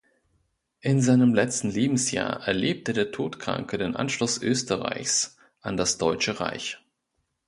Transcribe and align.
In 0.79 0.99
seinem 0.99 1.35
letzten 1.35 1.69
Lebensjahr 1.69 2.47
erlebte 2.47 2.91
der 2.91 3.11
Todkranke 3.11 3.77
den 3.77 3.95
„Anschluss“ 3.95 4.41
Österreichs 4.41 5.37
an 5.61 5.77
das 5.77 5.99
Deutsche 5.99 6.39
Reich. 6.39 6.79